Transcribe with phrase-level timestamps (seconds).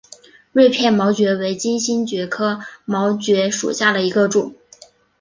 [0.51, 4.55] 锐片毛蕨为金星蕨科毛蕨属下的一个种。